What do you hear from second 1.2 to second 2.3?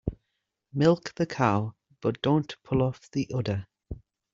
cow but